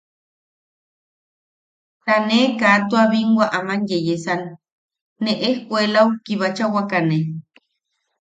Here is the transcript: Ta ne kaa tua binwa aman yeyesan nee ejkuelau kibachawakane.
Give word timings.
Ta 2.05 2.15
ne 2.27 2.39
kaa 2.59 2.77
tua 2.87 3.03
binwa 3.11 3.45
aman 3.57 3.81
yeyesan 3.89 4.41
nee 5.23 5.37
ejkuelau 5.47 6.09
kibachawakane. 6.25 7.17